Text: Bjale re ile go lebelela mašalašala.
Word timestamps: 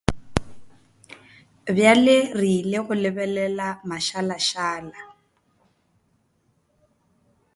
Bjale 1.75 2.17
re 2.39 2.49
ile 2.59 2.79
go 2.85 2.93
lebelela 3.03 3.67
mašalašala. 3.87 5.01